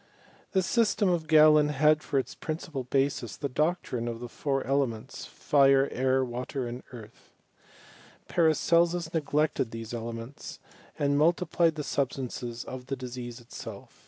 The 0.53 0.63
system 0.63 1.09
of 1.09 1.27
Galen 1.27 1.69
had 1.69 2.01
for 2.01 2.17
its 2.17 2.33
principal 2.33 2.85
basis 2.85 3.37
the 3.37 3.47
doctrine 3.47 4.07
of 4.07 4.19
the 4.19 4.27
four 4.29 4.63
elements, 4.65 5.27
JirCy 5.27 5.89
air, 5.91 6.25
watery 6.25 6.69
and 6.69 6.81
earth, 6.91 7.31
Paracelsus 8.27 9.13
neglected 9.13 9.69
these 9.69 9.93
elements, 9.93 10.57
and 10.97 11.19
multiplied 11.19 11.75
the 11.75 11.83
substances 11.83 12.63
of 12.63 12.87
the 12.87 12.95
disease 12.95 13.39
itself. 13.39 13.99